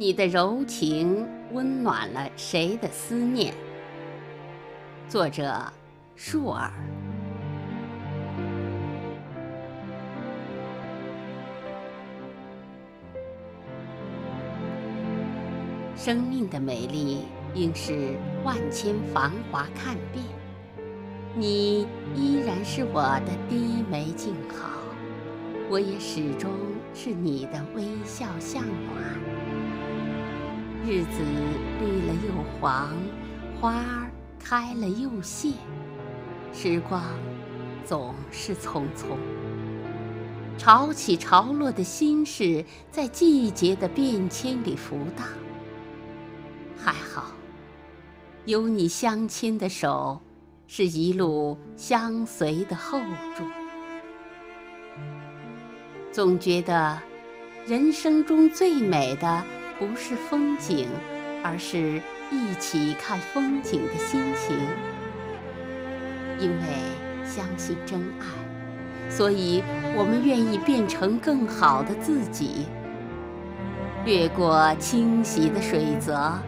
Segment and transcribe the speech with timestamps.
[0.00, 3.52] 你的柔情温暖了谁的思念？
[5.10, 5.62] 作者：
[6.16, 6.72] 树儿。
[15.94, 20.24] 生命的美丽，应是万千繁华看遍。
[21.36, 21.86] 你
[22.16, 24.80] 依然是我的低眉静好，
[25.68, 26.50] 我也始终
[26.94, 29.39] 是你的微笑向暖。
[30.86, 31.20] 日子
[31.78, 32.90] 绿了又黄，
[33.60, 35.52] 花儿开了又谢，
[36.54, 37.02] 时光
[37.84, 39.16] 总是匆匆。
[40.56, 45.26] 潮起潮落的心事，在季节的变迁里浮荡。
[46.78, 47.32] 还好，
[48.46, 50.18] 有你相牵的手，
[50.66, 52.98] 是一路相随的厚
[53.36, 53.46] 重。
[56.10, 56.98] 总觉得，
[57.66, 59.44] 人生中最美的
[59.80, 60.86] 不是风景，
[61.42, 62.00] 而是
[62.30, 64.56] 一起看风景的心情。
[66.38, 66.66] 因为
[67.24, 69.62] 相信真爱，所以
[69.96, 72.66] 我们愿意变成更好的自己，
[74.04, 76.38] 越过清洗的水泽。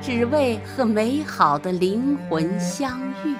[0.00, 3.36] 只为和美好的灵魂相遇。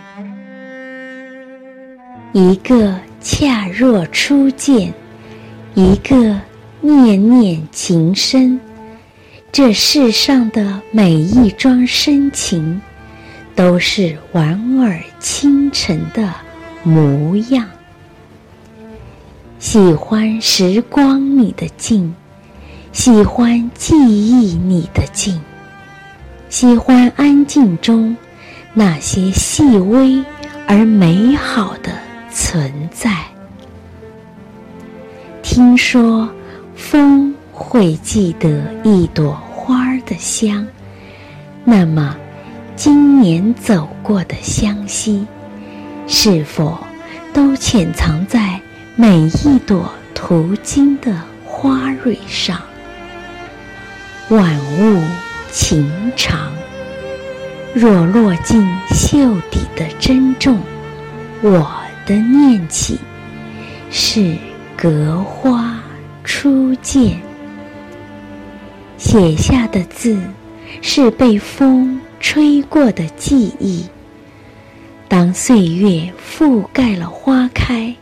[2.32, 4.94] 一个恰若初见，
[5.74, 6.40] 一个
[6.80, 8.60] 念念情深。
[9.52, 12.80] 这世上的每一桩深情，
[13.54, 16.32] 都是莞尔倾城的
[16.82, 17.68] 模样。
[19.58, 22.14] 喜欢时光里的静，
[22.92, 25.38] 喜欢记忆里的静。
[26.48, 28.16] 喜欢安静中
[28.72, 30.24] 那些细微
[30.66, 31.92] 而美好的
[32.30, 33.14] 存在。
[35.42, 36.26] 听说
[36.74, 37.31] 风
[37.62, 40.66] 会记得一朵花的香，
[41.64, 42.16] 那么
[42.74, 45.26] 今年走过的湘西，
[46.06, 46.78] 是否
[47.32, 48.60] 都潜藏在
[48.96, 51.16] 每一朵途经的
[51.46, 52.60] 花蕊上？
[54.28, 55.00] 万物。
[55.54, 56.50] 情长，
[57.74, 60.58] 若落进袖底的珍重，
[61.42, 61.70] 我
[62.06, 62.98] 的念起
[63.90, 64.34] 是
[64.74, 65.78] 隔花
[66.24, 67.20] 初见。
[69.02, 70.16] 写下的字
[70.80, 73.84] 是被风吹过的记忆。
[75.08, 77.92] 当岁月覆盖了花开，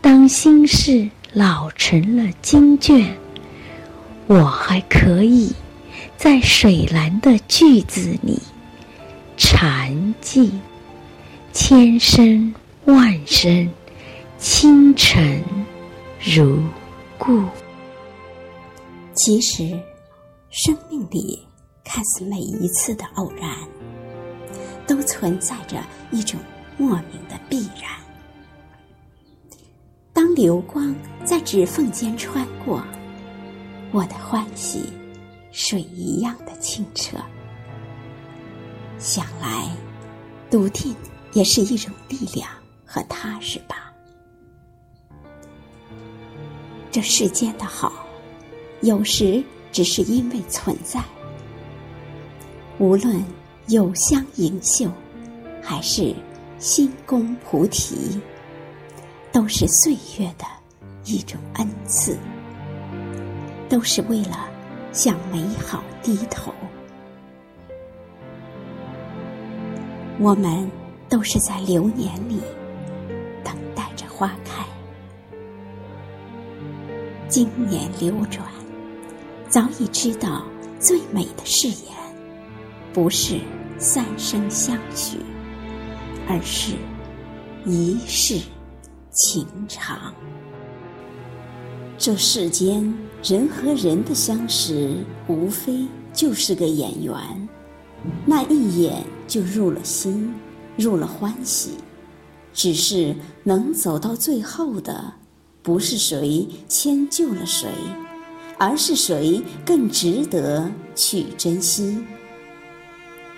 [0.00, 3.16] 当心事老成了经卷，
[4.26, 5.52] 我还可以。
[6.16, 8.40] 在水蓝的句子里，
[9.36, 10.50] 禅寂，
[11.52, 12.52] 千声
[12.86, 13.70] 万声，
[14.36, 15.40] 清晨
[16.20, 16.58] 如
[17.16, 17.44] 故。
[19.14, 19.78] 其实，
[20.60, 21.38] 生命里
[21.84, 23.56] 看似每一次的偶然，
[24.88, 25.80] 都存在着
[26.10, 26.40] 一种
[26.76, 27.92] 莫名的必然。
[30.12, 30.92] 当流光
[31.24, 32.82] 在指缝间穿过，
[33.92, 34.92] 我的欢喜。
[35.52, 37.16] 水一样的清澈，
[38.98, 39.76] 想来，
[40.50, 40.94] 笃定
[41.32, 42.48] 也是一种力量
[42.84, 43.92] 和踏实吧。
[46.90, 47.92] 这世间的好，
[48.82, 49.42] 有时
[49.72, 51.02] 只是因为存在。
[52.78, 53.22] 无论
[53.66, 54.90] 有香盈袖，
[55.62, 56.14] 还是
[56.58, 58.20] 心宫菩提，
[59.32, 60.44] 都是岁月的
[61.04, 62.16] 一种恩赐，
[63.68, 64.48] 都是为了。
[64.90, 66.52] 向美好低头，
[70.18, 70.68] 我们
[71.10, 72.40] 都是在流年里
[73.44, 74.64] 等待着花开。
[77.28, 78.44] 经年流转，
[79.48, 80.44] 早已知道
[80.78, 81.96] 最美的誓言，
[82.92, 83.40] 不是
[83.78, 85.16] 三生相许，
[86.28, 86.74] 而是
[87.64, 88.38] 一世
[89.10, 90.12] 情长。
[91.96, 97.14] 这世间人和人的相识，无非就是个眼缘，
[98.26, 100.34] 那一眼就入了心，
[100.76, 101.70] 入了欢喜。
[102.52, 103.14] 只是
[103.44, 105.14] 能走到最后的，
[105.62, 107.68] 不是谁迁就了谁，
[108.58, 112.04] 而是谁更值得去珍惜。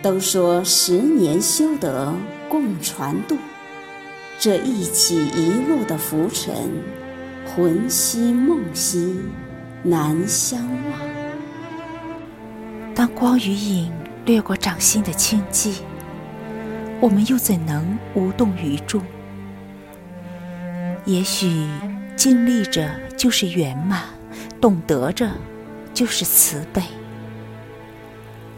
[0.02, 2.12] 都说十年修得
[2.48, 3.36] 共船渡，
[4.38, 6.54] 这一起一路的浮沉。
[7.46, 9.16] 魂兮梦兮，
[9.82, 11.00] 难相忘。
[12.94, 13.92] 当光与影
[14.24, 15.78] 掠过掌心的轻寂，
[17.00, 19.02] 我们又怎能无动于衷？
[21.04, 21.66] 也许
[22.14, 24.04] 经历着就是圆满，
[24.60, 25.28] 懂得着
[25.94, 26.82] 就是慈悲。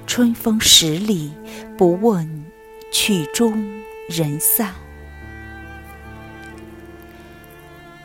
[0.06, 1.32] 春风十里，
[1.78, 2.44] 不问
[2.92, 4.74] 曲终人散。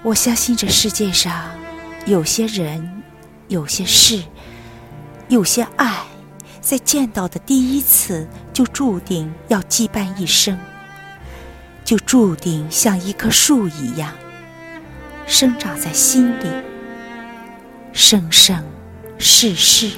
[0.03, 1.49] 我相信这世界上
[2.05, 3.01] 有些人、
[3.47, 4.23] 有些事、
[5.27, 6.05] 有些爱，
[6.61, 10.57] 在见到的第一次就注定要羁绊一生，
[11.83, 14.13] 就注定像一棵树一样
[15.25, 16.45] 生长在心里，
[17.99, 18.63] 生生
[19.17, 19.97] 世世。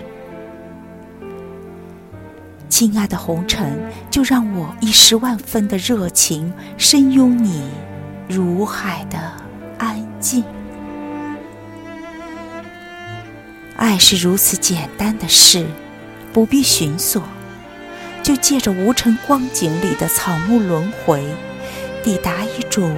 [2.69, 3.77] 亲爱的红尘，
[4.09, 7.61] 就让我以十万分的热情深拥你，
[8.29, 9.19] 如海的
[9.77, 10.45] 安静。
[13.75, 15.67] 爱是如此简单的事，
[16.31, 17.21] 不必寻索，
[18.23, 21.21] 就借着无尘光景里的草木轮回，
[22.01, 22.95] 抵达一种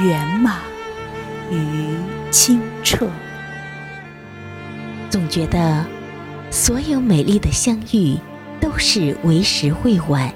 [0.00, 0.60] 圆满
[1.50, 1.96] 与
[2.30, 3.08] 清澈。
[5.10, 5.84] 总觉得，
[6.50, 8.18] 所有美丽的相遇。
[8.60, 10.34] 都是为时未晚，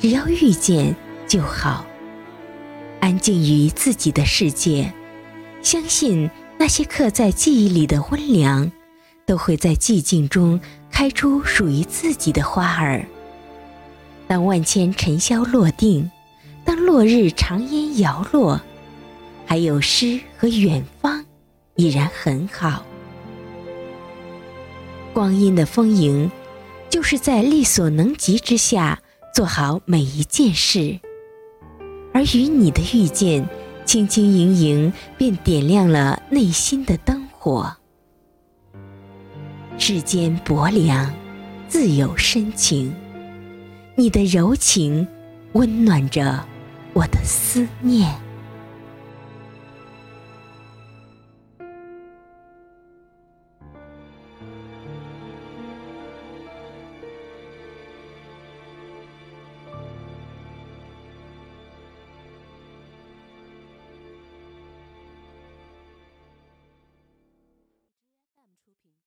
[0.00, 0.92] 只要遇见
[1.28, 1.86] 就好。
[2.98, 4.92] 安静于自己的世界，
[5.62, 8.68] 相信那些刻在记忆里的温凉，
[9.24, 13.06] 都会在寂静中开出属于自己的花儿。
[14.26, 16.10] 当万千尘嚣落定，
[16.64, 18.60] 当落日长烟摇落，
[19.46, 21.24] 还有诗和远方，
[21.76, 22.84] 已然很好。
[25.12, 26.30] 光阴的丰盈。
[26.90, 29.00] 就是在力所能及之下
[29.34, 31.00] 做好每一件事，
[32.12, 33.48] 而与你的遇见，
[33.86, 37.74] 轻轻盈盈便点亮了内心的灯火。
[39.78, 41.10] 世间薄凉，
[41.66, 42.94] 自有深情，
[43.96, 45.08] 你的柔情
[45.54, 46.44] 温暖着
[46.92, 48.14] 我的思念。